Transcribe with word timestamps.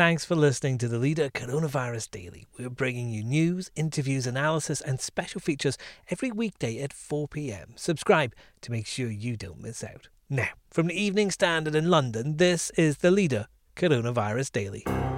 Thanks 0.00 0.24
for 0.24 0.34
listening 0.34 0.78
to 0.78 0.88
the 0.88 0.98
Leader 0.98 1.28
Coronavirus 1.28 2.10
Daily. 2.10 2.46
We're 2.58 2.70
bringing 2.70 3.10
you 3.10 3.22
news, 3.22 3.70
interviews, 3.76 4.26
analysis, 4.26 4.80
and 4.80 4.98
special 4.98 5.42
features 5.42 5.76
every 6.08 6.32
weekday 6.32 6.80
at 6.80 6.94
4 6.94 7.28
pm. 7.28 7.74
Subscribe 7.76 8.34
to 8.62 8.72
make 8.72 8.86
sure 8.86 9.10
you 9.10 9.36
don't 9.36 9.60
miss 9.60 9.84
out. 9.84 10.08
Now, 10.30 10.48
from 10.70 10.86
the 10.86 10.98
Evening 10.98 11.30
Standard 11.30 11.74
in 11.74 11.90
London, 11.90 12.38
this 12.38 12.70
is 12.78 12.96
the 12.96 13.10
Leader 13.10 13.48
Coronavirus 13.76 14.52
Daily. 14.52 15.09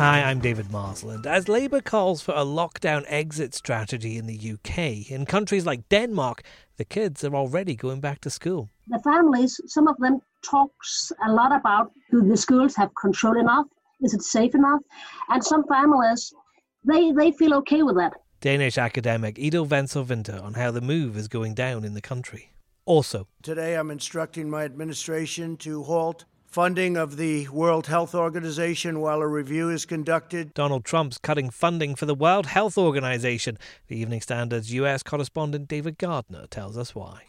Hi, 0.00 0.22
I'm 0.22 0.38
David 0.38 0.70
Marsland. 0.70 1.26
As 1.26 1.46
Labour 1.46 1.82
calls 1.82 2.22
for 2.22 2.32
a 2.32 2.42
lockdown 2.42 3.04
exit 3.06 3.52
strategy 3.52 4.16
in 4.16 4.24
the 4.24 4.52
UK, 4.54 5.10
in 5.10 5.26
countries 5.26 5.66
like 5.66 5.90
Denmark, 5.90 6.42
the 6.78 6.86
kids 6.86 7.22
are 7.22 7.34
already 7.34 7.76
going 7.76 8.00
back 8.00 8.22
to 8.22 8.30
school. 8.30 8.70
The 8.88 8.98
families, 9.00 9.60
some 9.66 9.86
of 9.88 9.98
them 9.98 10.20
talks 10.40 11.12
a 11.28 11.30
lot 11.30 11.54
about 11.54 11.92
do 12.10 12.22
the 12.22 12.38
schools 12.38 12.74
have 12.76 12.94
control 12.94 13.38
enough? 13.38 13.66
Is 14.00 14.14
it 14.14 14.22
safe 14.22 14.54
enough? 14.54 14.80
And 15.28 15.44
some 15.44 15.66
families, 15.66 16.32
they, 16.82 17.12
they 17.12 17.32
feel 17.32 17.52
okay 17.56 17.82
with 17.82 17.96
that. 17.96 18.14
Danish 18.40 18.78
academic 18.78 19.38
Ida 19.38 19.62
Wentzel 19.62 20.08
Winther 20.08 20.40
on 20.42 20.54
how 20.54 20.70
the 20.70 20.80
move 20.80 21.18
is 21.18 21.28
going 21.28 21.52
down 21.52 21.84
in 21.84 21.92
the 21.92 22.00
country. 22.00 22.52
Also, 22.86 23.28
today 23.42 23.74
I'm 23.74 23.90
instructing 23.90 24.48
my 24.48 24.64
administration 24.64 25.58
to 25.58 25.82
halt 25.82 26.24
funding 26.50 26.96
of 26.96 27.16
the 27.16 27.46
World 27.48 27.86
Health 27.86 28.12
Organization 28.12 29.00
while 29.00 29.20
a 29.20 29.26
review 29.28 29.70
is 29.70 29.86
conducted. 29.86 30.52
Donald 30.52 30.84
Trump's 30.84 31.16
cutting 31.16 31.48
funding 31.48 31.94
for 31.94 32.06
the 32.06 32.14
World 32.14 32.46
Health 32.46 32.76
Organization. 32.76 33.56
The 33.86 33.96
Evening 33.96 34.20
Standard's 34.20 34.72
US 34.72 35.04
correspondent 35.04 35.68
David 35.68 35.96
Gardner 35.96 36.48
tells 36.48 36.76
us 36.76 36.92
why. 36.92 37.22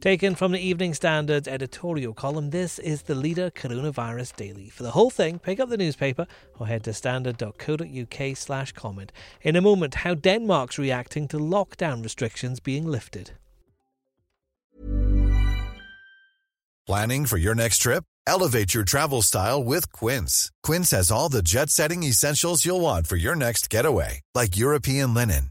Taken 0.00 0.34
from 0.34 0.52
the 0.52 0.58
Evening 0.58 0.94
Standard's 0.94 1.46
editorial 1.46 2.14
column, 2.14 2.48
this 2.48 2.78
is 2.78 3.02
the 3.02 3.14
Leader 3.14 3.50
Coronavirus 3.50 4.34
Daily. 4.34 4.70
For 4.70 4.82
the 4.82 4.92
whole 4.92 5.10
thing, 5.10 5.38
pick 5.38 5.60
up 5.60 5.68
the 5.68 5.76
newspaper 5.76 6.26
or 6.58 6.66
head 6.66 6.84
to 6.84 6.94
standard.co.uk 6.94 8.36
slash 8.36 8.72
comment. 8.72 9.12
In 9.42 9.56
a 9.56 9.60
moment, 9.60 9.96
how 9.96 10.14
Denmark's 10.14 10.78
reacting 10.78 11.28
to 11.28 11.36
lockdown 11.38 12.02
restrictions 12.02 12.60
being 12.60 12.86
lifted. 12.86 13.32
Planning 16.86 17.26
for 17.26 17.36
your 17.36 17.54
next 17.54 17.78
trip? 17.78 18.04
Elevate 18.26 18.72
your 18.72 18.84
travel 18.84 19.20
style 19.20 19.62
with 19.62 19.92
Quince. 19.92 20.50
Quince 20.62 20.92
has 20.92 21.10
all 21.10 21.28
the 21.28 21.42
jet 21.42 21.68
setting 21.68 22.04
essentials 22.04 22.64
you'll 22.64 22.80
want 22.80 23.06
for 23.06 23.16
your 23.16 23.36
next 23.36 23.68
getaway, 23.68 24.22
like 24.34 24.56
European 24.56 25.12
linen 25.12 25.50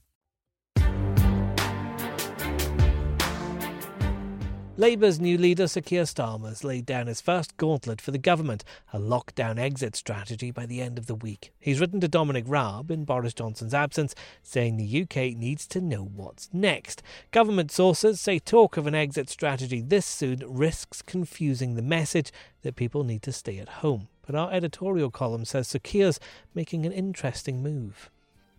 Labour's 4.81 5.19
new 5.19 5.37
leader, 5.37 5.67
Sir 5.67 5.81
Keir 5.81 6.05
Starmer, 6.05 6.49
has 6.49 6.63
laid 6.63 6.87
down 6.87 7.05
his 7.05 7.21
first 7.21 7.55
gauntlet 7.55 8.01
for 8.01 8.09
the 8.09 8.17
government, 8.17 8.63
a 8.91 8.97
lockdown 8.97 9.59
exit 9.59 9.95
strategy 9.95 10.49
by 10.49 10.65
the 10.65 10.81
end 10.81 10.97
of 10.97 11.05
the 11.05 11.13
week. 11.13 11.53
He's 11.59 11.79
written 11.79 11.99
to 11.99 12.07
Dominic 12.07 12.45
Raab 12.47 12.89
in 12.89 13.05
Boris 13.05 13.35
Johnson's 13.35 13.75
absence, 13.75 14.15
saying 14.41 14.77
the 14.77 15.03
UK 15.03 15.37
needs 15.37 15.67
to 15.67 15.81
know 15.81 16.03
what's 16.03 16.49
next. 16.51 17.03
Government 17.29 17.71
sources 17.71 18.19
say 18.19 18.39
talk 18.39 18.75
of 18.75 18.87
an 18.87 18.95
exit 18.95 19.29
strategy 19.29 19.81
this 19.81 20.07
soon 20.07 20.43
risks 20.47 21.03
confusing 21.03 21.75
the 21.75 21.83
message 21.83 22.31
that 22.63 22.75
people 22.75 23.03
need 23.03 23.21
to 23.21 23.31
stay 23.31 23.59
at 23.59 23.69
home 23.69 24.07
but 24.25 24.33
our 24.33 24.51
editorial 24.51 25.11
column 25.11 25.45
says 25.45 25.67
Sir 25.67 25.79
Keir's 25.79 26.19
making 26.55 26.87
an 26.87 26.91
interesting 26.91 27.61
move. 27.61 28.09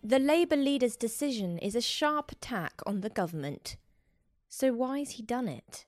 The 0.01 0.19
Labour 0.19 0.57
leader's 0.57 0.95
decision 0.95 1.57
is 1.57 1.75
a 1.75 1.81
sharp 1.81 2.31
attack 2.31 2.79
on 2.85 3.01
the 3.01 3.09
government. 3.09 3.75
So 4.55 4.71
why 4.71 4.99
has 4.99 5.09
he 5.11 5.23
done 5.23 5.47
it? 5.47 5.87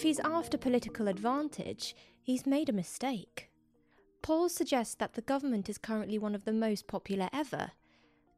If 0.00 0.04
he's 0.04 0.20
after 0.20 0.56
political 0.56 1.08
advantage, 1.08 1.94
he's 2.22 2.46
made 2.46 2.70
a 2.70 2.72
mistake. 2.72 3.50
Polls 4.22 4.54
suggest 4.54 4.98
that 4.98 5.12
the 5.12 5.20
government 5.20 5.68
is 5.68 5.76
currently 5.76 6.18
one 6.18 6.34
of 6.34 6.46
the 6.46 6.54
most 6.54 6.86
popular 6.86 7.28
ever. 7.34 7.72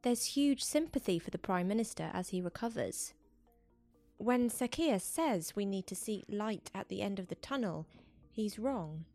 There's 0.01 0.35
huge 0.35 0.61
sympathy 0.61 1.19
for 1.19 1.29
the 1.29 1.37
Prime 1.37 1.69
Minister 1.69 2.11
as 2.13 2.27
he 2.27 2.41
recovers. 2.41 3.13
When 4.17 4.49
Sir 4.49 4.67
Keir 4.67 4.99
says 4.99 5.55
we 5.55 5.65
need 5.65 5.87
to 5.87 5.95
see 5.95 6.25
light 6.27 6.69
at 6.75 6.89
the 6.89 7.01
end 7.01 7.17
of 7.17 7.29
the 7.29 7.35
tunnel, 7.35 7.87
he's 8.29 8.59
wrong. 8.59 9.05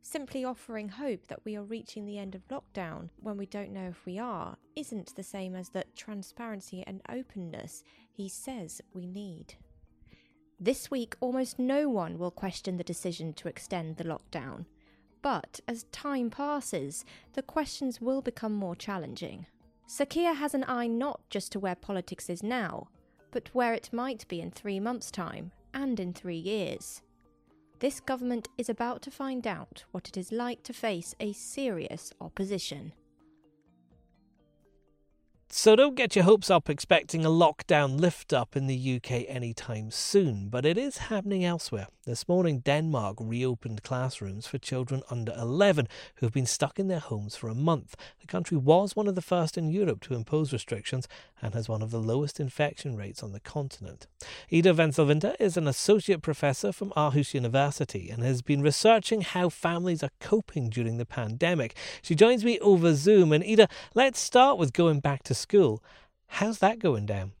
Simply 0.00 0.46
offering 0.46 0.88
hope 0.88 1.26
that 1.28 1.44
we 1.44 1.56
are 1.56 1.62
reaching 1.62 2.06
the 2.06 2.18
end 2.18 2.34
of 2.34 2.48
lockdown 2.48 3.10
when 3.20 3.36
we 3.36 3.44
don't 3.44 3.74
know 3.74 3.88
if 3.88 4.06
we 4.06 4.18
are 4.18 4.56
isn't 4.74 5.14
the 5.14 5.22
same 5.22 5.54
as 5.54 5.68
the 5.68 5.84
transparency 5.94 6.82
and 6.86 7.02
openness 7.10 7.84
he 8.10 8.30
says 8.30 8.80
we 8.94 9.04
need. 9.04 9.56
This 10.60 10.90
week, 10.90 11.14
almost 11.20 11.58
no 11.60 11.88
one 11.88 12.18
will 12.18 12.32
question 12.32 12.76
the 12.76 12.84
decision 12.84 13.32
to 13.34 13.48
extend 13.48 13.96
the 13.96 14.04
lockdown. 14.04 14.66
But 15.22 15.60
as 15.68 15.84
time 15.92 16.30
passes, 16.30 17.04
the 17.34 17.42
questions 17.42 18.00
will 18.00 18.22
become 18.22 18.54
more 18.54 18.74
challenging. 18.74 19.46
Sir 19.86 20.04
Keir 20.04 20.34
has 20.34 20.54
an 20.54 20.64
eye 20.66 20.88
not 20.88 21.20
just 21.30 21.52
to 21.52 21.60
where 21.60 21.76
politics 21.76 22.28
is 22.28 22.42
now, 22.42 22.88
but 23.30 23.54
where 23.54 23.72
it 23.72 23.92
might 23.92 24.26
be 24.26 24.40
in 24.40 24.50
three 24.50 24.80
months' 24.80 25.12
time 25.12 25.52
and 25.72 26.00
in 26.00 26.12
three 26.12 26.36
years. 26.36 27.02
This 27.78 28.00
government 28.00 28.48
is 28.58 28.68
about 28.68 29.02
to 29.02 29.12
find 29.12 29.46
out 29.46 29.84
what 29.92 30.08
it 30.08 30.16
is 30.16 30.32
like 30.32 30.64
to 30.64 30.72
face 30.72 31.14
a 31.20 31.32
serious 31.32 32.12
opposition. 32.20 32.92
So 35.50 35.74
don't 35.74 35.94
get 35.94 36.14
your 36.14 36.26
hopes 36.26 36.50
up 36.50 36.68
expecting 36.68 37.24
a 37.24 37.30
lockdown 37.30 37.98
lift 37.98 38.34
up 38.34 38.54
in 38.54 38.66
the 38.66 38.96
UK 38.96 39.24
anytime 39.28 39.90
soon, 39.90 40.48
but 40.50 40.66
it 40.66 40.76
is 40.76 40.98
happening 40.98 41.42
elsewhere. 41.42 41.86
This 42.08 42.26
morning, 42.26 42.60
Denmark 42.60 43.18
reopened 43.20 43.82
classrooms 43.82 44.46
for 44.46 44.56
children 44.56 45.02
under 45.10 45.34
11 45.36 45.88
who 46.14 46.24
have 46.24 46.32
been 46.32 46.46
stuck 46.46 46.78
in 46.78 46.88
their 46.88 47.00
homes 47.00 47.36
for 47.36 47.50
a 47.50 47.54
month. 47.54 47.96
The 48.22 48.26
country 48.26 48.56
was 48.56 48.96
one 48.96 49.08
of 49.08 49.14
the 49.14 49.20
first 49.20 49.58
in 49.58 49.68
Europe 49.68 50.00
to 50.04 50.14
impose 50.14 50.50
restrictions 50.50 51.06
and 51.42 51.52
has 51.52 51.68
one 51.68 51.82
of 51.82 51.90
the 51.90 52.00
lowest 52.00 52.40
infection 52.40 52.96
rates 52.96 53.22
on 53.22 53.32
the 53.32 53.40
continent. 53.40 54.06
Ida 54.50 54.72
Wentzel 54.72 55.06
Winther 55.06 55.36
is 55.38 55.58
an 55.58 55.68
associate 55.68 56.22
professor 56.22 56.72
from 56.72 56.94
Aarhus 56.96 57.34
University 57.34 58.08
and 58.08 58.22
has 58.22 58.40
been 58.40 58.62
researching 58.62 59.20
how 59.20 59.50
families 59.50 60.02
are 60.02 60.12
coping 60.18 60.70
during 60.70 60.96
the 60.96 61.04
pandemic. 61.04 61.76
She 62.00 62.14
joins 62.14 62.42
me 62.42 62.58
over 62.60 62.94
Zoom. 62.94 63.34
And 63.34 63.44
Ida, 63.44 63.68
let's 63.94 64.18
start 64.18 64.56
with 64.56 64.72
going 64.72 65.00
back 65.00 65.24
to 65.24 65.34
school. 65.34 65.84
How's 66.28 66.60
that 66.60 66.78
going 66.78 67.04
down? 67.04 67.32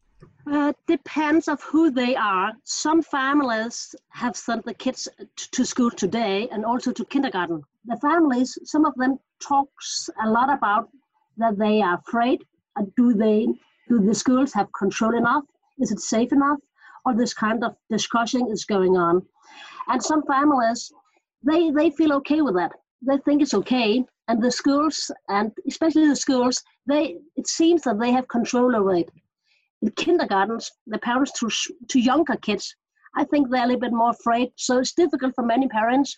Uh, 0.50 0.72
depends 0.86 1.46
of 1.46 1.60
who 1.62 1.90
they 1.90 2.16
are. 2.16 2.54
Some 2.64 3.02
families 3.02 3.94
have 4.08 4.34
sent 4.34 4.64
the 4.64 4.72
kids 4.72 5.06
to 5.36 5.64
school 5.64 5.90
today 5.90 6.48
and 6.50 6.64
also 6.64 6.90
to 6.90 7.04
kindergarten. 7.04 7.62
The 7.84 7.98
families, 7.98 8.58
some 8.64 8.86
of 8.86 8.94
them 8.94 9.18
talks 9.40 10.08
a 10.24 10.30
lot 10.30 10.50
about 10.50 10.88
that 11.36 11.58
they 11.58 11.82
are 11.82 11.98
afraid. 11.98 12.46
Uh, 12.76 12.84
do 12.96 13.12
they? 13.12 13.46
Do 13.90 14.00
the 14.00 14.14
schools 14.14 14.54
have 14.54 14.72
control 14.72 15.14
enough? 15.14 15.44
Is 15.80 15.92
it 15.92 16.00
safe 16.00 16.32
enough? 16.32 16.58
All 17.04 17.14
this 17.14 17.34
kind 17.34 17.62
of 17.62 17.76
discussion 17.90 18.50
is 18.50 18.64
going 18.64 18.96
on, 18.96 19.26
and 19.88 20.02
some 20.02 20.22
families 20.22 20.90
they 21.42 21.70
they 21.70 21.90
feel 21.90 22.12
okay 22.14 22.40
with 22.40 22.54
that. 22.54 22.72
They 23.02 23.18
think 23.18 23.42
it's 23.42 23.54
okay, 23.54 24.02
and 24.28 24.42
the 24.42 24.50
schools 24.50 25.10
and 25.28 25.52
especially 25.66 26.08
the 26.08 26.16
schools, 26.16 26.64
they 26.86 27.18
it 27.36 27.46
seems 27.46 27.82
that 27.82 28.00
they 28.00 28.12
have 28.12 28.28
control 28.28 28.74
over 28.74 28.94
it. 28.94 29.10
In 29.82 29.90
kindergartens, 29.92 30.70
the 30.86 30.98
parents 30.98 31.32
to 31.38 31.48
to 31.88 32.00
younger 32.00 32.36
kids, 32.36 32.74
I 33.16 33.24
think 33.24 33.50
they're 33.50 33.64
a 33.64 33.66
little 33.66 33.80
bit 33.80 33.92
more 33.92 34.10
afraid. 34.10 34.50
So 34.56 34.78
it's 34.78 34.92
difficult 34.92 35.34
for 35.34 35.44
many 35.44 35.68
parents 35.68 36.16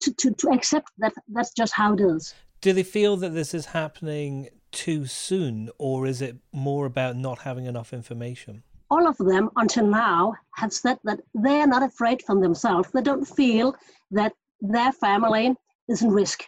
to, 0.00 0.12
to, 0.14 0.30
to 0.32 0.48
accept 0.50 0.90
that 0.98 1.12
that's 1.28 1.52
just 1.52 1.72
how 1.72 1.94
it 1.94 2.00
is. 2.00 2.34
Do 2.60 2.72
they 2.72 2.82
feel 2.82 3.16
that 3.18 3.34
this 3.34 3.54
is 3.54 3.66
happening 3.66 4.48
too 4.72 5.06
soon, 5.06 5.70
or 5.78 6.06
is 6.06 6.20
it 6.20 6.36
more 6.52 6.86
about 6.86 7.16
not 7.16 7.40
having 7.40 7.66
enough 7.66 7.92
information? 7.92 8.62
All 8.90 9.06
of 9.06 9.16
them 9.18 9.50
until 9.56 9.86
now 9.86 10.34
have 10.56 10.72
said 10.72 10.98
that 11.04 11.20
they're 11.34 11.66
not 11.66 11.82
afraid 11.82 12.22
from 12.22 12.40
themselves. 12.40 12.90
They 12.92 13.02
don't 13.02 13.24
feel 13.24 13.76
that 14.10 14.32
their 14.60 14.92
family 14.92 15.54
is 15.88 16.02
in 16.02 16.10
risk. 16.10 16.44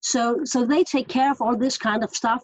So, 0.00 0.44
so 0.44 0.64
they 0.64 0.84
take 0.84 1.08
care 1.08 1.30
of 1.30 1.40
all 1.40 1.56
this 1.56 1.76
kind 1.78 2.04
of 2.04 2.10
stuff 2.10 2.42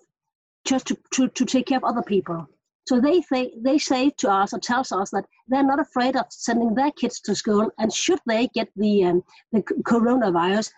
just 0.64 0.87
to, 0.88 0.99
to, 1.14 1.29
to 1.29 1.44
take 1.44 1.67
care 1.67 1.79
of 1.79 1.84
other 1.84 2.02
people. 2.02 2.49
So 2.87 3.00
they 3.00 3.20
say, 3.23 3.52
they 3.56 3.79
say 3.79 4.11
to 4.19 4.31
us 4.31 4.52
or 4.52 4.58
tells 4.58 4.90
us 4.93 5.11
that 5.11 5.25
they're 5.49 5.62
not 5.62 5.81
afraid 5.81 6.17
of 6.17 6.26
sending 6.31 6.75
their 6.75 6.90
kids 6.93 7.20
to 7.20 7.34
school, 7.34 7.70
and 7.79 7.93
should 7.93 8.19
they 8.26 8.49
get 8.49 8.69
the 8.76 9.05
um, 9.05 9.23
the 9.52 9.62
coronavirus, 9.62 10.70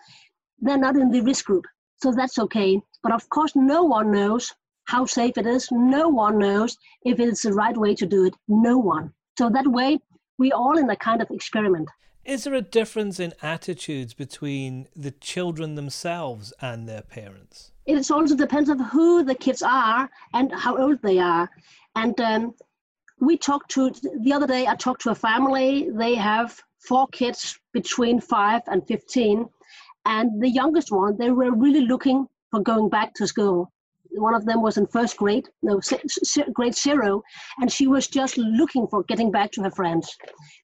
they're 0.59 0.77
not 0.77 0.95
in 0.95 1.09
the 1.09 1.21
risk 1.21 1.45
group. 1.45 1.65
So 2.01 2.11
that's 2.11 2.37
okay. 2.37 2.81
But 3.01 3.13
of 3.13 3.27
course, 3.29 3.53
no 3.55 3.83
one 3.83 4.11
knows 4.11 4.53
how 4.85 5.05
safe 5.05 5.37
it 5.37 5.47
is. 5.47 5.67
No 5.71 6.07
one 6.09 6.37
knows 6.37 6.77
if 7.03 7.19
it's 7.19 7.41
the 7.41 7.53
right 7.53 7.75
way 7.75 7.95
to 7.95 8.05
do 8.05 8.25
it. 8.25 8.35
No 8.47 8.77
one. 8.77 9.13
So 9.37 9.49
that 9.49 9.67
way, 9.67 9.99
we're 10.37 10.55
all 10.55 10.77
in 10.77 10.89
a 10.89 10.95
kind 10.95 11.21
of 11.21 11.29
experiment. 11.31 11.89
Is 12.23 12.43
there 12.43 12.53
a 12.53 12.61
difference 12.61 13.19
in 13.19 13.33
attitudes 13.41 14.13
between 14.13 14.87
the 14.95 15.11
children 15.11 15.75
themselves 15.75 16.53
and 16.61 16.87
their 16.87 17.01
parents? 17.01 17.71
It 17.85 18.09
also 18.09 18.35
depends 18.35 18.69
on 18.69 18.79
who 18.79 19.23
the 19.23 19.35
kids 19.35 19.61
are 19.61 20.09
and 20.33 20.51
how 20.51 20.77
old 20.77 21.01
they 21.01 21.19
are. 21.19 21.49
And 21.95 22.19
um, 22.19 22.55
we 23.19 23.37
talked 23.37 23.69
to, 23.71 23.91
the 24.21 24.33
other 24.33 24.47
day, 24.47 24.67
I 24.67 24.75
talked 24.75 25.01
to 25.01 25.11
a 25.11 25.15
family. 25.15 25.89
They 25.91 26.15
have 26.15 26.59
four 26.79 27.07
kids 27.07 27.59
between 27.73 28.19
five 28.19 28.61
and 28.67 28.85
15. 28.87 29.47
And 30.05 30.41
the 30.41 30.49
youngest 30.49 30.91
one, 30.91 31.17
they 31.17 31.31
were 31.31 31.51
really 31.51 31.81
looking 31.81 32.27
for 32.51 32.61
going 32.61 32.89
back 32.89 33.13
to 33.15 33.27
school. 33.27 33.71
One 34.11 34.33
of 34.33 34.45
them 34.45 34.61
was 34.61 34.77
in 34.77 34.87
first 34.87 35.17
grade, 35.17 35.49
no, 35.61 35.81
grade 36.53 36.75
zero, 36.75 37.21
and 37.59 37.71
she 37.71 37.87
was 37.87 38.07
just 38.07 38.37
looking 38.37 38.87
for 38.87 39.03
getting 39.03 39.29
back 39.29 39.51
to 39.53 39.63
her 39.63 39.71
friends. 39.71 40.15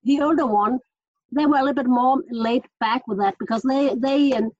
The 0.03 0.21
older 0.21 0.45
one, 0.45 0.79
they 1.33 1.45
were 1.45 1.57
a 1.57 1.59
little 1.59 1.73
bit 1.73 1.87
more 1.87 2.23
laid 2.29 2.63
back 2.79 3.05
with 3.07 3.17
that 3.17 3.35
because 3.39 3.61
they 3.63 3.95
they 3.95 4.31
um, 4.33 4.51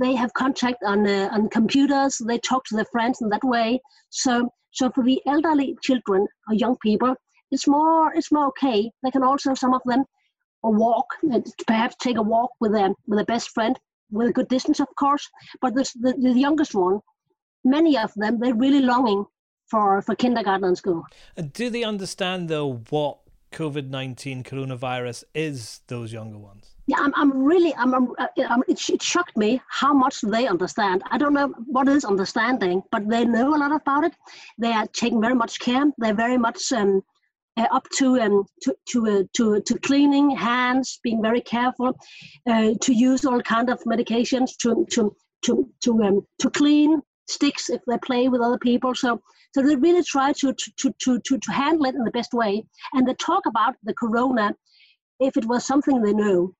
they 0.00 0.14
have 0.14 0.32
contact 0.34 0.80
on 0.92 1.06
uh, 1.06 1.28
on 1.32 1.48
computers. 1.48 2.12
They 2.30 2.38
talk 2.38 2.64
to 2.66 2.76
their 2.76 2.90
friends 2.94 3.20
in 3.22 3.28
that 3.30 3.44
way. 3.44 3.80
So 4.10 4.32
so 4.72 4.90
for 4.94 5.04
the 5.04 5.20
elderly 5.26 5.76
children 5.82 6.26
or 6.48 6.54
young 6.54 6.76
people, 6.86 7.14
it's 7.50 7.66
more 7.66 8.12
it's 8.14 8.32
more 8.32 8.46
okay. 8.48 8.90
They 9.02 9.10
can 9.10 9.24
also 9.24 9.54
some 9.54 9.74
of 9.74 9.82
them 9.84 10.04
walk, 10.62 11.06
perhaps 11.66 11.96
take 11.96 12.18
a 12.18 12.22
walk 12.22 12.50
with 12.60 12.72
them 12.72 12.94
with 13.06 13.18
a 13.20 13.24
best 13.24 13.50
friend 13.50 13.78
with 14.10 14.28
a 14.28 14.32
good 14.32 14.48
distance, 14.48 14.80
of 14.80 14.88
course. 14.98 15.28
But 15.62 15.74
the, 15.74 15.88
the, 16.00 16.12
the 16.12 16.38
youngest 16.38 16.74
one, 16.74 17.00
many 17.64 17.96
of 17.96 18.12
them, 18.14 18.40
they're 18.40 18.54
really 18.54 18.80
longing 18.80 19.24
for 19.70 20.02
for 20.02 20.14
kindergarten 20.16 20.64
and 20.64 20.76
school. 20.76 21.04
Do 21.52 21.70
they 21.70 21.84
understand 21.84 22.48
though 22.48 22.82
what 22.90 23.18
COVID 23.52 23.88
nineteen 23.88 24.42
coronavirus 24.42 25.24
is? 25.34 25.80
Those 25.86 26.12
younger 26.12 26.38
ones. 26.38 26.74
Yeah, 26.90 26.96
I'm, 26.98 27.12
I'm 27.14 27.44
really, 27.44 27.72
I'm, 27.76 27.94
I'm, 27.94 28.08
uh, 28.18 28.26
it, 28.66 28.90
it, 28.90 29.00
shocked 29.00 29.36
me 29.36 29.62
how 29.68 29.94
much 29.94 30.22
they 30.22 30.48
understand. 30.48 31.04
I 31.08 31.18
don't 31.18 31.34
know 31.34 31.54
what 31.66 31.86
is 31.86 32.04
understanding, 32.04 32.82
but 32.90 33.08
they 33.08 33.24
know 33.24 33.54
a 33.54 33.58
lot 33.58 33.70
about 33.70 34.02
it. 34.02 34.12
They 34.58 34.72
are 34.72 34.88
taking 34.88 35.20
very 35.20 35.36
much 35.36 35.60
care. 35.60 35.84
They're 35.98 36.14
very 36.26 36.36
much 36.36 36.72
um, 36.72 37.02
uh, 37.56 37.68
up 37.70 37.86
to 37.98 38.20
um, 38.20 38.44
to 38.62 38.74
to, 38.88 39.06
uh, 39.06 39.22
to 39.34 39.60
to 39.60 39.78
cleaning 39.78 40.30
hands, 40.30 40.98
being 41.04 41.22
very 41.22 41.40
careful, 41.40 41.96
uh, 42.48 42.70
to 42.80 42.92
use 42.92 43.24
all 43.24 43.40
kind 43.40 43.70
of 43.70 43.78
medications 43.84 44.56
to 44.62 44.84
to 44.90 45.14
to 45.44 45.70
to 45.84 46.02
um, 46.02 46.26
to 46.40 46.50
clean 46.50 47.00
sticks 47.28 47.70
if 47.70 47.80
they 47.86 47.98
play 47.98 48.28
with 48.28 48.40
other 48.40 48.58
people. 48.58 48.96
So 48.96 49.20
so 49.54 49.62
they 49.62 49.76
really 49.76 50.02
try 50.02 50.32
to 50.32 50.52
to 50.52 50.92
to 51.02 51.20
to 51.20 51.38
to 51.38 51.52
handle 51.52 51.86
it 51.86 51.94
in 51.94 52.02
the 52.02 52.10
best 52.10 52.32
way. 52.34 52.64
And 52.94 53.06
they 53.06 53.14
talk 53.14 53.46
about 53.46 53.76
the 53.84 53.94
corona 53.94 54.56
if 55.20 55.36
it 55.36 55.44
was 55.46 55.64
something 55.64 56.02
they 56.02 56.14
know 56.14 56.52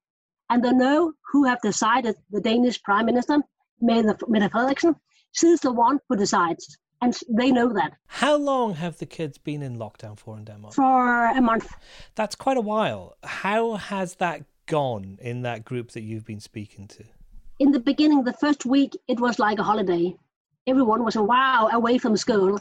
and 0.51 0.63
they 0.63 0.73
know 0.73 1.13
who 1.33 1.45
have 1.45 1.61
decided 1.63 2.17
the 2.31 2.41
Danish 2.41 2.83
Prime 2.83 3.07
Minister, 3.07 3.39
Mette 3.81 4.19
Frederiksen. 4.53 4.95
She's 5.33 5.61
the 5.61 5.73
one 5.73 6.01
who 6.09 6.17
decides, 6.17 6.77
and 7.01 7.17
they 7.29 7.53
know 7.53 7.73
that. 7.73 7.93
How 8.09 8.37
long 8.37 8.75
have 8.75 8.99
the 8.99 9.07
kids 9.07 9.39
been 9.39 9.63
in 9.63 9.79
lockdown 9.79 10.19
for 10.19 10.37
in 10.37 10.45
Denmark? 10.45 10.75
For 10.75 11.27
a 11.27 11.41
month. 11.41 11.73
That's 12.17 12.35
quite 12.35 12.57
a 12.57 12.61
while. 12.61 13.17
How 13.23 13.75
has 13.77 14.17
that 14.17 14.43
gone 14.67 15.19
in 15.21 15.43
that 15.43 15.65
group 15.65 15.93
that 15.93 16.03
you've 16.03 16.27
been 16.27 16.41
speaking 16.41 16.89
to? 16.89 17.05
In 17.61 17.71
the 17.71 17.81
beginning, 17.81 18.25
the 18.25 18.33
first 18.33 18.67
week, 18.67 18.97
it 19.07 19.21
was 19.21 19.39
like 19.39 19.59
a 19.61 19.63
holiday. 19.63 20.17
Everyone 20.67 21.05
was, 21.05 21.17
a 21.17 21.23
wow, 21.23 21.69
away 21.73 21.99
from 21.99 22.17
school. 22.17 22.59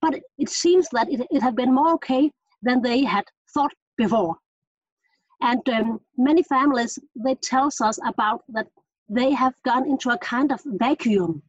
But 0.00 0.20
it 0.38 0.48
seems 0.48 0.88
that 0.92 1.08
it, 1.10 1.26
it 1.30 1.42
had 1.42 1.56
been 1.56 1.74
more 1.74 1.92
okay 1.94 2.30
than 2.62 2.82
they 2.82 3.02
had 3.04 3.24
thought 3.52 3.72
before. 3.96 4.36
And 5.42 5.68
um, 5.70 6.00
many 6.16 6.44
families, 6.44 7.00
they 7.16 7.34
tell 7.34 7.66
us 7.66 7.98
about 8.06 8.44
that 8.50 8.68
they 9.08 9.32
have 9.32 9.54
gone 9.64 9.88
into 9.88 10.10
a 10.10 10.18
kind 10.18 10.52
of 10.52 10.60
vacuum, 10.64 11.42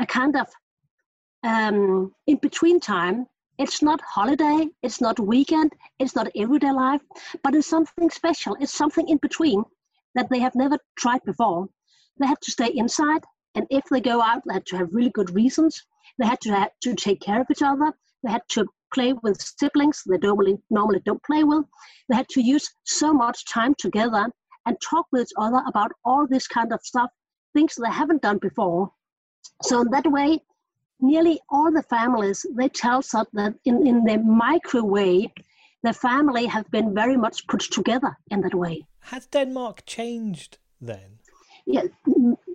a 0.00 0.06
kind 0.06 0.34
of 0.36 0.48
um, 1.44 2.12
in 2.26 2.38
between 2.38 2.80
time. 2.80 3.26
It's 3.56 3.82
not 3.82 4.00
holiday, 4.00 4.68
it's 4.82 5.00
not 5.00 5.20
weekend, 5.20 5.72
it's 6.00 6.16
not 6.16 6.28
everyday 6.34 6.72
life, 6.72 7.02
but 7.44 7.54
it's 7.54 7.68
something 7.68 8.10
special. 8.10 8.56
It's 8.58 8.74
something 8.74 9.08
in 9.08 9.18
between 9.18 9.62
that 10.16 10.28
they 10.28 10.40
have 10.40 10.56
never 10.56 10.76
tried 10.98 11.22
before. 11.24 11.68
They 12.18 12.26
have 12.26 12.40
to 12.40 12.50
stay 12.50 12.72
inside, 12.74 13.22
and 13.54 13.64
if 13.70 13.84
they 13.92 14.00
go 14.00 14.20
out, 14.20 14.42
they 14.44 14.54
have 14.54 14.64
to 14.64 14.76
have 14.76 14.92
really 14.92 15.10
good 15.10 15.32
reasons. 15.32 15.80
They 16.18 16.26
had 16.26 16.40
to 16.40 16.50
have 16.50 16.70
to 16.82 16.94
take 16.96 17.20
care 17.20 17.40
of 17.40 17.46
each 17.48 17.62
other. 17.62 17.92
They 18.24 18.32
had 18.32 18.42
to 18.50 18.66
play 18.94 19.12
with 19.22 19.40
siblings 19.40 20.02
they 20.06 20.18
normally 20.18 20.56
normally 20.70 21.00
don't 21.04 21.22
play 21.24 21.44
with. 21.44 21.64
They 22.08 22.16
had 22.16 22.28
to 22.30 22.40
use 22.40 22.66
so 22.84 23.12
much 23.12 23.44
time 23.46 23.74
together 23.78 24.24
and 24.66 24.76
talk 24.80 25.06
with 25.12 25.22
each 25.22 25.34
other 25.36 25.62
about 25.66 25.92
all 26.04 26.26
this 26.26 26.46
kind 26.46 26.72
of 26.72 26.80
stuff, 26.82 27.10
things 27.54 27.74
they 27.74 27.90
haven't 27.90 28.22
done 28.22 28.38
before. 28.38 28.90
So 29.62 29.80
in 29.82 29.90
that 29.90 30.06
way, 30.06 30.40
nearly 31.00 31.40
all 31.50 31.70
the 31.70 31.82
families 31.82 32.46
they 32.56 32.68
tell 32.68 32.98
us 32.98 33.10
that 33.32 33.54
in, 33.64 33.86
in 33.86 34.04
the 34.04 34.18
micro 34.18 34.82
way, 34.82 35.32
the 35.82 35.92
family 35.92 36.46
have 36.46 36.70
been 36.70 36.94
very 36.94 37.16
much 37.16 37.46
put 37.46 37.60
together 37.60 38.16
in 38.30 38.40
that 38.40 38.54
way. 38.54 38.86
Has 39.00 39.26
Denmark 39.26 39.84
changed 39.86 40.58
then? 40.80 41.18
Yeah, 41.66 41.84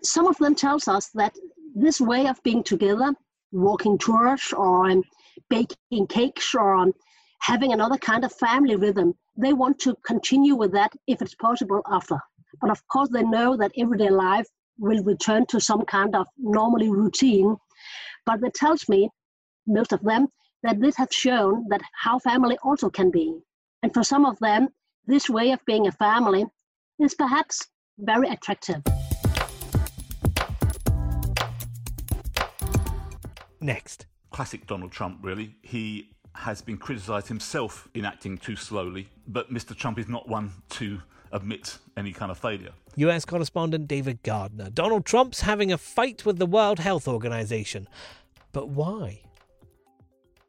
some 0.03 0.27
of 0.27 0.37
them 0.37 0.55
tells 0.55 0.87
us 0.87 1.09
that 1.09 1.35
this 1.75 2.01
way 2.01 2.27
of 2.27 2.41
being 2.43 2.63
together, 2.63 3.13
walking 3.51 3.97
tours 3.97 4.53
or 4.53 4.89
um, 4.89 5.03
baking 5.49 6.07
cakes 6.07 6.53
or 6.55 6.91
having 7.41 7.73
another 7.73 7.97
kind 7.97 8.23
of 8.23 8.33
family 8.33 8.75
rhythm. 8.75 9.13
They 9.37 9.53
want 9.53 9.79
to 9.79 9.95
continue 10.05 10.55
with 10.55 10.71
that 10.73 10.91
if 11.07 11.21
it's 11.21 11.35
possible 11.35 11.81
after. 11.89 12.19
But 12.61 12.71
of 12.71 12.85
course, 12.87 13.09
they 13.09 13.23
know 13.23 13.55
that 13.57 13.71
everyday 13.77 14.09
life 14.09 14.47
will 14.77 15.03
return 15.03 15.45
to 15.47 15.59
some 15.59 15.85
kind 15.85 16.15
of 16.15 16.27
normally 16.37 16.89
routine. 16.89 17.55
But 18.25 18.43
it 18.43 18.53
tells 18.53 18.87
me, 18.89 19.09
most 19.67 19.93
of 19.93 20.01
them, 20.01 20.27
that 20.63 20.79
this 20.81 20.97
has 20.97 21.09
shown 21.11 21.65
that 21.69 21.81
how 21.93 22.19
family 22.19 22.57
also 22.63 22.89
can 22.89 23.11
be. 23.11 23.39
And 23.83 23.93
for 23.93 24.03
some 24.03 24.25
of 24.25 24.37
them, 24.39 24.69
this 25.05 25.29
way 25.29 25.51
of 25.51 25.63
being 25.65 25.87
a 25.87 25.91
family 25.91 26.45
is 26.99 27.15
perhaps 27.15 27.65
very 27.97 28.29
attractive. 28.29 28.81
Next 33.61 34.05
classic 34.31 34.67
Donald 34.67 34.91
Trump, 34.91 35.19
really. 35.21 35.55
He 35.61 36.09
has 36.35 36.61
been 36.61 36.77
criticised 36.77 37.27
himself 37.27 37.87
in 37.93 38.05
acting 38.05 38.37
too 38.37 38.55
slowly, 38.55 39.09
but 39.27 39.51
Mr. 39.51 39.75
Trump 39.75 39.99
is 39.99 40.07
not 40.07 40.27
one 40.27 40.51
to 40.69 41.01
admit 41.31 41.77
any 41.97 42.11
kind 42.11 42.31
of 42.31 42.37
failure. 42.37 42.71
US 42.95 43.25
correspondent 43.25 43.87
David 43.87 44.23
Gardner. 44.23 44.69
Donald 44.69 45.05
Trump's 45.05 45.41
having 45.41 45.71
a 45.71 45.77
fight 45.77 46.25
with 46.25 46.37
the 46.37 46.45
World 46.45 46.79
Health 46.79 47.07
Organization. 47.07 47.87
But 48.51 48.69
why? 48.69 49.21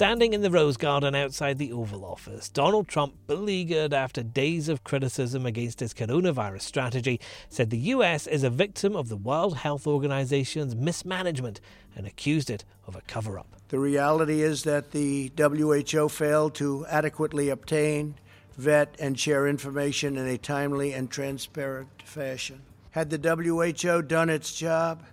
Standing 0.00 0.32
in 0.32 0.40
the 0.40 0.50
Rose 0.50 0.78
Garden 0.78 1.14
outside 1.14 1.58
the 1.58 1.72
Oval 1.72 2.06
Office, 2.06 2.48
Donald 2.48 2.88
Trump, 2.88 3.12
beleaguered 3.26 3.92
after 3.92 4.22
days 4.22 4.70
of 4.70 4.82
criticism 4.82 5.44
against 5.44 5.80
his 5.80 5.92
coronavirus 5.92 6.62
strategy, 6.62 7.20
said 7.50 7.68
the 7.68 7.76
US 7.76 8.26
is 8.26 8.42
a 8.42 8.48
victim 8.48 8.96
of 8.96 9.10
the 9.10 9.16
World 9.18 9.58
Health 9.58 9.86
Organization's 9.86 10.74
mismanagement 10.74 11.60
and 11.94 12.06
accused 12.06 12.48
it 12.48 12.64
of 12.86 12.96
a 12.96 13.02
cover 13.02 13.38
up. 13.38 13.56
The 13.68 13.78
reality 13.78 14.40
is 14.40 14.62
that 14.62 14.92
the 14.92 15.30
WHO 15.36 16.08
failed 16.08 16.54
to 16.54 16.86
adequately 16.86 17.50
obtain, 17.50 18.14
vet, 18.56 18.96
and 18.98 19.20
share 19.20 19.46
information 19.46 20.16
in 20.16 20.26
a 20.26 20.38
timely 20.38 20.94
and 20.94 21.10
transparent 21.10 21.90
fashion. 22.06 22.62
Had 22.92 23.10
the 23.10 23.18
WHO 23.18 24.00
done 24.00 24.30
its 24.30 24.54
job 24.54 25.04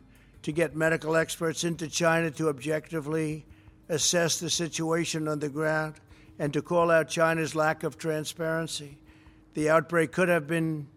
to 0.44 0.54
get 0.54 0.78
medical 0.78 1.18
experts 1.18 1.66
into 1.66 1.90
China 1.90 2.32
to 2.32 2.48
objectively 2.48 3.46
assess 3.90 4.40
the 4.40 4.50
situation 4.50 5.28
on 5.28 5.40
the 5.40 5.50
ground 5.50 5.96
and 6.40 6.54
to 6.54 6.62
call 6.62 6.92
out 6.92 7.10
China's 7.10 7.56
lack 7.56 7.84
of 7.84 7.98
transparency. 7.98 8.98
The 9.54 9.70
outbreak 9.70 10.12
could 10.12 10.30
have 10.30 10.48
been 10.48 10.88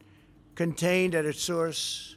contained 0.54 1.14
at 1.14 1.24
its 1.24 1.40
source 1.40 2.16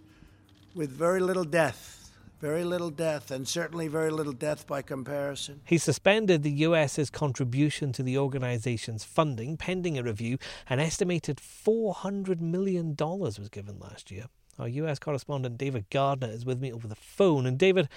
with 0.76 0.90
very 0.90 1.22
little 1.22 1.46
death, 1.46 2.12
very 2.42 2.66
little 2.66 2.90
death, 2.90 3.32
and 3.32 3.48
certainly 3.48 3.88
very 3.88 4.10
little 4.10 4.34
death 4.34 4.68
by 4.68 4.82
comparison. 4.82 5.62
He 5.66 5.78
suspended 5.78 6.44
the 6.44 6.52
US's 6.52 7.10
contribution 7.10 7.94
to 7.94 8.04
the 8.04 8.18
organization's 8.18 9.06
funding 9.06 9.56
pending 9.56 9.98
a 9.98 10.04
review. 10.04 10.38
An 10.68 10.80
estimated 10.80 11.38
$400 11.38 12.42
million 12.42 12.96
was 12.98 13.50
given 13.50 13.80
last 13.80 14.12
year. 14.12 14.26
Our 14.60 14.68
US 14.68 15.00
correspondent 15.00 15.58
David 15.58 15.90
Gardner 15.90 16.30
is 16.30 16.46
with 16.46 16.60
me 16.60 16.74
over 16.74 16.88
the 16.88 16.96
phone. 16.96 17.46
And 17.46 17.58
David, 17.58 17.88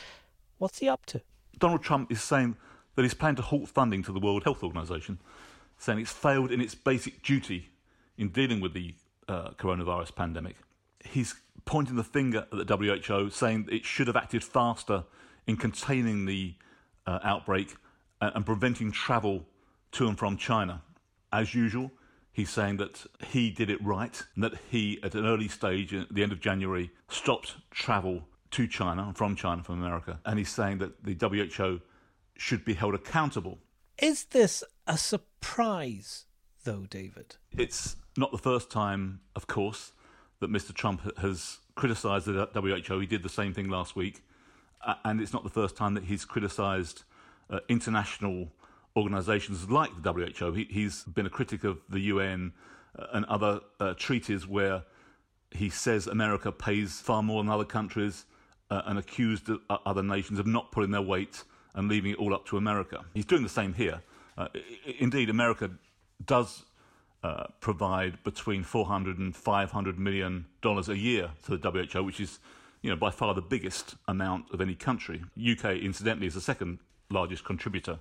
what's 0.58 0.78
he 0.78 0.88
up 0.88 1.04
to? 1.06 1.20
Donald 1.58 1.82
Trump 1.82 2.10
is 2.12 2.22
saying 2.22 2.56
that 2.94 3.02
he's 3.02 3.14
planning 3.14 3.36
to 3.36 3.42
halt 3.42 3.68
funding 3.68 4.02
to 4.02 4.12
the 4.12 4.20
World 4.20 4.44
Health 4.44 4.62
Organization, 4.62 5.18
saying 5.78 5.98
it's 5.98 6.12
failed 6.12 6.50
in 6.50 6.60
its 6.60 6.74
basic 6.74 7.22
duty 7.22 7.70
in 8.18 8.28
dealing 8.30 8.60
with 8.60 8.72
the 8.72 8.94
uh, 9.28 9.50
coronavirus 9.50 10.14
pandemic. 10.14 10.56
He's 11.04 11.34
pointing 11.64 11.96
the 11.96 12.04
finger 12.04 12.46
at 12.52 12.66
the 12.66 12.76
WHO, 12.76 13.30
saying 13.30 13.68
it 13.70 13.84
should 13.84 14.06
have 14.06 14.16
acted 14.16 14.42
faster 14.42 15.04
in 15.46 15.56
containing 15.56 16.26
the 16.26 16.54
uh, 17.06 17.18
outbreak 17.22 17.74
and, 18.20 18.32
and 18.34 18.46
preventing 18.46 18.92
travel 18.92 19.44
to 19.92 20.08
and 20.08 20.18
from 20.18 20.36
China. 20.36 20.82
As 21.32 21.54
usual, 21.54 21.90
he's 22.32 22.50
saying 22.50 22.78
that 22.78 23.04
he 23.28 23.50
did 23.50 23.70
it 23.70 23.82
right 23.84 24.22
and 24.34 24.44
that 24.44 24.54
he, 24.70 24.98
at 25.02 25.14
an 25.14 25.26
early 25.26 25.48
stage, 25.48 25.92
at 25.92 26.12
the 26.12 26.22
end 26.22 26.32
of 26.32 26.40
January, 26.40 26.90
stopped 27.08 27.56
travel 27.70 28.24
to 28.52 28.66
China 28.66 29.04
and 29.04 29.16
from 29.16 29.36
China, 29.36 29.62
from 29.62 29.82
America. 29.82 30.20
And 30.24 30.38
he's 30.38 30.50
saying 30.50 30.78
that 30.78 31.04
the 31.04 31.14
WHO 31.14 31.80
should 32.36 32.64
be 32.64 32.74
held 32.74 32.94
accountable. 32.94 33.58
Is 33.98 34.24
this 34.24 34.62
a 34.86 34.98
surprise, 34.98 36.24
though, 36.64 36.86
David? 36.88 37.36
It's 37.56 37.96
not 38.16 38.32
the 38.32 38.38
first 38.38 38.70
time, 38.70 39.20
of 39.34 39.46
course, 39.46 39.92
that 40.40 40.50
Mr. 40.50 40.74
Trump 40.74 41.18
has 41.18 41.58
criticised 41.74 42.26
the 42.26 42.48
WHO. 42.54 43.00
He 43.00 43.06
did 43.06 43.22
the 43.22 43.28
same 43.28 43.54
thing 43.54 43.68
last 43.68 43.96
week. 43.96 44.22
And 45.04 45.20
it's 45.20 45.32
not 45.32 45.42
the 45.42 45.50
first 45.50 45.76
time 45.76 45.94
that 45.94 46.04
he's 46.04 46.24
criticised 46.24 47.04
uh, 47.50 47.60
international 47.68 48.52
organisations 48.96 49.68
like 49.70 49.90
the 50.02 50.12
WHO. 50.12 50.52
He, 50.52 50.84
has 50.84 51.02
been 51.04 51.26
a 51.26 51.30
critic 51.30 51.64
of 51.64 51.78
the 51.88 52.00
UN 52.00 52.52
uh, 52.98 53.06
and 53.12 53.24
other 53.26 53.60
uh, 53.80 53.94
treaties 53.94 54.46
where 54.46 54.84
he 55.50 55.70
says 55.70 56.06
America 56.06 56.52
pays 56.52 57.00
far 57.00 57.22
more 57.22 57.42
than 57.42 57.50
other 57.50 57.64
countries 57.64 58.24
uh, 58.70 58.82
and 58.86 58.98
accused 58.98 59.48
other 59.70 60.02
nations 60.02 60.38
of 60.38 60.46
not 60.46 60.72
putting 60.72 60.90
their 60.90 61.02
weight 61.02 61.44
and 61.74 61.88
leaving 61.88 62.12
it 62.12 62.18
all 62.18 62.34
up 62.34 62.46
to 62.46 62.56
America. 62.56 63.04
He's 63.14 63.24
doing 63.24 63.42
the 63.42 63.48
same 63.48 63.74
here. 63.74 64.02
Uh, 64.36 64.48
indeed, 64.98 65.30
America 65.30 65.70
does 66.24 66.64
uh, 67.22 67.44
provide 67.60 68.22
between 68.24 68.62
400 68.62 69.18
and 69.18 69.34
500 69.34 69.98
million 69.98 70.46
dollars 70.62 70.88
a 70.88 70.96
year 70.96 71.30
to 71.44 71.56
the 71.56 71.70
WHO, 71.70 72.02
which 72.02 72.20
is, 72.20 72.38
you 72.82 72.90
know, 72.90 72.96
by 72.96 73.10
far 73.10 73.34
the 73.34 73.42
biggest 73.42 73.94
amount 74.08 74.46
of 74.52 74.60
any 74.60 74.74
country. 74.74 75.22
UK, 75.38 75.76
incidentally, 75.76 76.26
is 76.26 76.34
the 76.34 76.40
second 76.40 76.78
largest 77.10 77.44
contributor. 77.44 77.98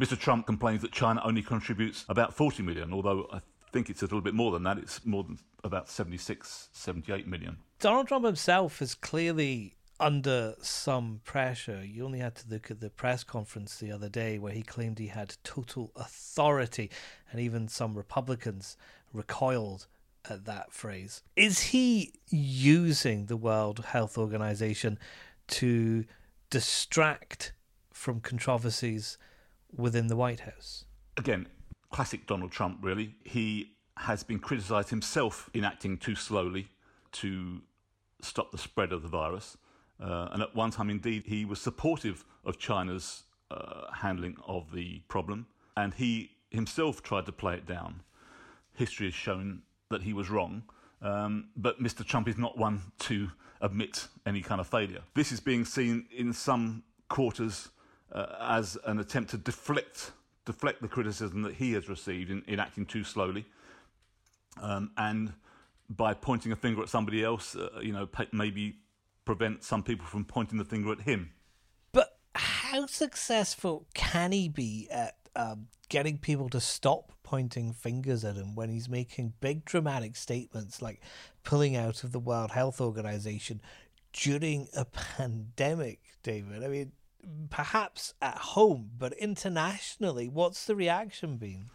Mr. 0.00 0.18
Trump 0.18 0.46
complains 0.46 0.82
that 0.82 0.90
China 0.92 1.20
only 1.24 1.42
contributes 1.42 2.04
about 2.08 2.34
40 2.34 2.62
million, 2.62 2.92
although 2.92 3.28
I 3.32 3.40
think 3.72 3.90
it's 3.90 4.02
a 4.02 4.06
little 4.06 4.20
bit 4.20 4.34
more 4.34 4.50
than 4.50 4.62
that. 4.64 4.78
It's 4.78 5.04
more 5.04 5.22
than 5.22 5.38
about 5.64 5.88
76, 5.88 6.68
78 6.72 7.26
million. 7.26 7.58
Donald 7.78 8.08
Trump 8.08 8.24
himself 8.24 8.78
has 8.78 8.94
clearly 8.94 9.74
under 10.00 10.54
some 10.60 11.20
pressure. 11.24 11.84
You 11.84 12.04
only 12.04 12.18
had 12.18 12.34
to 12.36 12.48
look 12.48 12.70
at 12.70 12.80
the 12.80 12.90
press 12.90 13.24
conference 13.24 13.78
the 13.78 13.92
other 13.92 14.08
day 14.08 14.38
where 14.38 14.52
he 14.52 14.62
claimed 14.62 14.98
he 14.98 15.08
had 15.08 15.36
total 15.44 15.92
authority, 15.96 16.90
and 17.30 17.40
even 17.40 17.68
some 17.68 17.94
Republicans 17.94 18.76
recoiled 19.12 19.86
at 20.28 20.44
that 20.44 20.72
phrase. 20.72 21.22
Is 21.36 21.60
he 21.60 22.12
using 22.28 23.26
the 23.26 23.36
World 23.36 23.84
Health 23.86 24.16
Organization 24.16 24.98
to 25.48 26.04
distract 26.50 27.52
from 27.92 28.20
controversies 28.20 29.18
within 29.74 30.06
the 30.06 30.16
White 30.16 30.40
House? 30.40 30.84
Again, 31.16 31.48
classic 31.90 32.26
Donald 32.26 32.50
Trump, 32.50 32.78
really. 32.82 33.16
He 33.24 33.72
has 33.98 34.22
been 34.22 34.38
criticized 34.38 34.90
himself 34.90 35.50
in 35.54 35.64
acting 35.64 35.98
too 35.98 36.14
slowly 36.14 36.68
to 37.12 37.62
stop 38.20 38.50
the 38.50 38.58
spread 38.58 38.92
of 38.92 39.02
the 39.02 39.08
virus. 39.08 39.56
Uh, 40.02 40.28
and 40.32 40.42
at 40.42 40.54
one 40.54 40.70
time, 40.70 40.90
indeed, 40.90 41.24
he 41.26 41.44
was 41.44 41.60
supportive 41.60 42.24
of 42.44 42.58
China's 42.58 43.22
uh, 43.50 43.92
handling 43.92 44.36
of 44.46 44.72
the 44.72 45.00
problem, 45.08 45.46
and 45.76 45.94
he 45.94 46.32
himself 46.50 47.02
tried 47.02 47.26
to 47.26 47.32
play 47.32 47.54
it 47.54 47.66
down. 47.66 48.02
History 48.74 49.06
has 49.06 49.14
shown 49.14 49.62
that 49.90 50.02
he 50.02 50.12
was 50.12 50.28
wrong, 50.28 50.64
um, 51.02 51.48
but 51.56 51.80
Mr. 51.80 52.04
Trump 52.04 52.26
is 52.26 52.36
not 52.36 52.58
one 52.58 52.80
to 53.00 53.30
admit 53.60 54.08
any 54.26 54.40
kind 54.40 54.60
of 54.60 54.66
failure. 54.66 55.02
This 55.14 55.30
is 55.30 55.38
being 55.38 55.64
seen 55.64 56.06
in 56.10 56.32
some 56.32 56.82
quarters 57.08 57.68
uh, 58.10 58.26
as 58.40 58.76
an 58.84 58.98
attempt 58.98 59.30
to 59.30 59.36
deflect 59.36 60.12
deflect 60.44 60.82
the 60.82 60.88
criticism 60.88 61.42
that 61.42 61.54
he 61.54 61.72
has 61.72 61.88
received 61.88 62.28
in, 62.28 62.42
in 62.48 62.58
acting 62.58 62.84
too 62.84 63.04
slowly, 63.04 63.46
um, 64.60 64.90
and 64.96 65.32
by 65.88 66.12
pointing 66.12 66.50
a 66.50 66.56
finger 66.56 66.82
at 66.82 66.88
somebody 66.88 67.22
else, 67.22 67.54
uh, 67.54 67.68
you 67.80 67.92
know, 67.92 68.08
maybe 68.32 68.76
prevent 69.24 69.62
some 69.64 69.82
people 69.82 70.06
from 70.06 70.24
pointing 70.24 70.58
the 70.58 70.64
finger 70.64 70.92
at 70.92 71.02
him. 71.02 71.32
But 71.92 72.16
how 72.34 72.86
successful 72.86 73.86
can 73.94 74.32
he 74.32 74.48
be 74.48 74.88
at 74.90 75.16
um, 75.36 75.68
getting 75.88 76.18
people 76.18 76.48
to 76.50 76.60
stop 76.60 77.12
pointing 77.22 77.72
fingers 77.72 78.24
at 78.24 78.36
him 78.36 78.54
when 78.54 78.68
he's 78.68 78.88
making 78.88 79.34
big 79.40 79.64
dramatic 79.64 80.16
statements 80.16 80.82
like 80.82 81.00
pulling 81.44 81.76
out 81.76 82.04
of 82.04 82.12
the 82.12 82.18
World 82.18 82.50
Health 82.50 82.80
Organization 82.80 83.60
during 84.12 84.68
a 84.76 84.84
pandemic, 84.84 86.00
David? 86.22 86.62
I 86.62 86.68
mean, 86.68 86.92
perhaps 87.50 88.14
at 88.20 88.36
home, 88.36 88.90
but 88.98 89.12
internationally, 89.14 90.28
what's 90.28 90.66
the 90.66 90.76
reaction 90.76 91.36
been? 91.36 91.70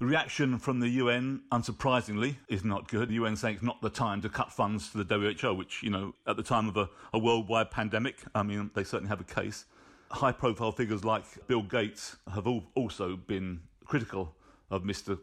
The 0.00 0.06
reaction 0.06 0.58
from 0.58 0.80
the 0.80 0.88
UN, 0.88 1.42
unsurprisingly, 1.52 2.36
is 2.48 2.64
not 2.64 2.88
good. 2.88 3.08
The 3.10 3.14
UN 3.14 3.36
saying 3.36 3.56
it's 3.56 3.64
not 3.64 3.80
the 3.80 3.90
time 3.90 4.20
to 4.22 4.28
cut 4.28 4.52
funds 4.52 4.90
to 4.90 5.04
the 5.04 5.36
WHO, 5.40 5.54
which, 5.54 5.84
you 5.84 5.90
know, 5.90 6.14
at 6.26 6.36
the 6.36 6.42
time 6.42 6.68
of 6.68 6.76
a, 6.76 6.88
a 7.12 7.18
worldwide 7.18 7.70
pandemic, 7.70 8.16
I 8.34 8.42
mean, 8.42 8.72
they 8.74 8.82
certainly 8.82 9.08
have 9.08 9.20
a 9.20 9.24
case. 9.24 9.66
High 10.10 10.32
profile 10.32 10.72
figures 10.72 11.04
like 11.04 11.24
Bill 11.46 11.62
Gates 11.62 12.16
have 12.32 12.48
all 12.48 12.64
also 12.74 13.16
been 13.16 13.60
critical 13.84 14.34
of 14.68 14.82
Mr. 14.82 15.16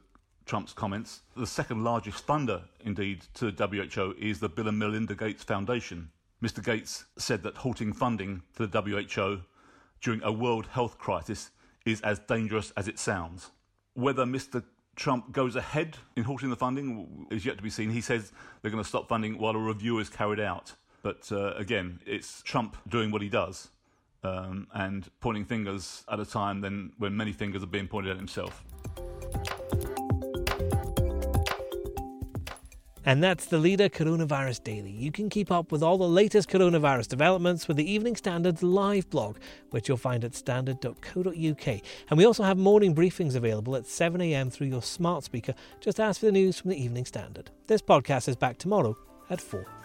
Trump's 0.46 0.72
comments. 0.72 1.22
The 1.36 1.46
second 1.46 1.84
largest 1.84 2.26
funder, 2.26 2.64
indeed, 2.80 3.26
to 3.34 3.52
the 3.52 3.68
WHO 3.68 4.16
is 4.18 4.40
the 4.40 4.50
Bill 4.50 4.70
and 4.70 4.80
Melinda 4.80 5.16
Gates 5.16 5.44
Foundation. 5.44 6.12
Mr. 6.42 6.64
Gates 6.64 7.06
said 7.18 7.44
that 7.44 7.58
halting 7.58 7.92
funding 7.92 8.42
to 8.56 8.66
the 8.66 8.82
WHO 8.82 9.42
during 10.00 10.24
a 10.24 10.32
world 10.32 10.68
health 10.68 10.98
crisis 10.98 11.52
is 11.86 12.00
as 12.02 12.20
dangerous 12.20 12.72
as 12.78 12.88
it 12.88 12.98
sounds. 12.98 13.52
Whether 13.94 14.26
Mr. 14.26 14.64
Trump 14.96 15.32
goes 15.32 15.56
ahead 15.56 15.98
in 16.16 16.24
halting 16.24 16.50
the 16.50 16.56
funding 16.56 17.28
is 17.32 17.46
yet 17.46 17.58
to 17.58 17.64
be 17.64 17.70
seen. 17.70 17.90
He 17.90 18.02
says 18.02 18.32
they're 18.62 18.72
going 18.72 18.84
to 18.84 18.88
stop 18.88 19.08
funding 19.08 19.38
while 19.38 19.56
a 19.56 19.60
review 19.60 20.00
is 20.00 20.10
carried 20.10 20.40
out. 20.40 20.74
But 21.04 21.32
uh, 21.32 21.54
again, 21.56 22.00
it's 22.06 22.42
Trump 22.44 22.78
doing 22.88 23.12
what 23.12 23.22
he 23.22 23.30
does 23.30 23.70
um, 24.24 24.68
and 24.74 25.10
pointing 25.20 25.46
fingers 25.46 26.04
at 26.12 26.20
a 26.20 26.26
time 26.26 26.62
then 26.62 26.92
when 26.98 27.16
many 27.16 27.32
fingers 27.32 27.64
are 27.64 27.68
being 27.68 27.88
pointed 27.88 28.12
at 28.12 28.18
himself. 28.18 28.64
And 33.06 33.24
that's 33.24 33.46
the 33.46 33.58
leader 33.58 33.90
Coronavirus 33.90 34.64
Daily. 34.64 34.92
You 34.92 35.12
can 35.12 35.30
keep 35.30 35.52
up 35.52 35.72
with 35.72 35.82
all 35.82 35.98
the 35.98 36.08
latest 36.08 36.50
coronavirus 36.50 37.08
developments 37.08 37.68
with 37.68 37.78
the 37.78 37.92
Evening 37.92 38.16
Standard's 38.16 38.62
live 38.62 39.10
blog, 39.10 39.38
which 39.72 39.88
you'll 39.88 39.98
find 39.98 40.24
at 40.24 40.36
standard.co.uk. 40.36 41.68
And 41.68 42.18
we 42.18 42.26
also 42.26 42.44
have 42.44 42.58
morning 42.58 42.94
briefings 42.94 43.36
available 43.36 43.76
at 43.76 43.86
7am 43.86 44.52
through 44.52 44.68
your 44.68 44.84
smart 44.84 45.24
speaker. 45.24 45.56
Just 45.80 46.00
ask 46.00 46.20
for 46.20 46.28
the 46.28 46.32
news 46.32 46.60
from 46.60 46.70
the 46.70 46.82
Evening 46.82 47.06
Standard. 47.06 47.50
This 47.68 47.82
podcast 47.82 48.28
is 48.28 48.36
back 48.36 48.58
tomorrow 48.58 48.96
at 49.30 49.42
4. 49.42 49.81